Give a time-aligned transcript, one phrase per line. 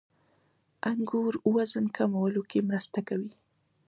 [0.89, 3.31] •انګور وزن کمولو کې مرسته کوي.